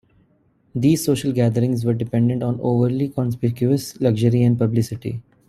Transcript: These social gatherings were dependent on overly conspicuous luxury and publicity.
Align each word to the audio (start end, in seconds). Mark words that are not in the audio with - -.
These 0.73 1.03
social 1.05 1.31
gatherings 1.31 1.85
were 1.85 1.93
dependent 1.93 2.41
on 2.41 2.59
overly 2.59 3.09
conspicuous 3.09 4.01
luxury 4.01 4.41
and 4.41 4.57
publicity. 4.57 5.21